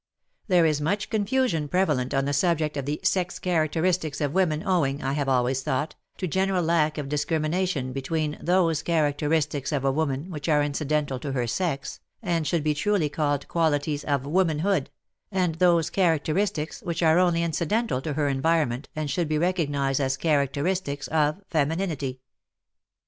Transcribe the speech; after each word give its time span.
There 0.47 0.65
is 0.65 0.81
much 0.81 1.11
confusion 1.11 1.67
prevalent 1.67 2.11
on 2.11 2.25
the 2.25 2.33
subject 2.33 2.75
of 2.75 2.87
the 2.87 2.99
sex 3.03 3.37
characteristics 3.37 4.19
of 4.19 4.33
women, 4.33 4.63
owing, 4.65 5.03
I 5.03 5.13
have 5.13 5.29
always 5.29 5.61
thought, 5.61 5.93
to 6.17 6.25
general 6.25 6.63
lack 6.63 6.97
of 6.97 7.07
discrimination 7.07 7.93
between 7.93 8.39
those 8.41 8.81
characteristics 8.81 9.71
of 9.71 9.85
a 9.85 9.91
woman 9.91 10.31
which 10.31 10.49
are 10.49 10.63
incidental 10.63 11.19
to 11.19 11.33
her 11.33 11.45
sex 11.45 11.99
and 12.19 12.47
should 12.47 12.63
be 12.63 12.73
truly 12.73 13.09
called 13.09 13.47
qualities 13.47 14.03
of 14.03 14.25
womanhood, 14.25 14.89
and 15.31 15.53
those 15.59 15.91
characteristics 15.91 16.81
which 16.81 17.03
are 17.03 17.19
only 17.19 17.43
incidental 17.43 18.01
to 18.01 18.13
her 18.13 18.27
environment 18.27 18.89
and 18.95 19.11
should 19.11 19.27
be 19.27 19.37
recognized 19.37 20.01
as 20.01 20.17
characteristics 20.17 21.07
of 21.09 21.43
femininity. 21.47 22.21